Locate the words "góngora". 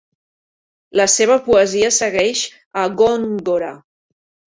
3.03-3.73